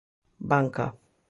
[0.49, 0.87] Banca.